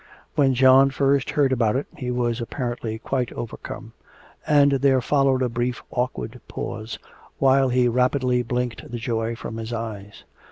When 0.33 0.55
John 0.55 0.89
first 0.89 1.29
heard 1.29 1.51
about 1.51 1.75
it, 1.75 1.85
he 1.95 2.09
was 2.09 2.41
apparently 2.41 2.97
quite 2.97 3.31
overcome, 3.33 3.93
and 4.47 4.71
there 4.71 4.99
followed 4.99 5.43
a 5.43 5.47
brief 5.47 5.83
awkward 5.91 6.41
pause 6.47 6.97
while 7.37 7.69
he 7.69 7.87
rapidly 7.87 8.41
blinked 8.41 8.89
the 8.89 8.97
joy 8.97 9.35
from 9.35 9.57
his 9.57 9.71
eyes. 9.71 10.23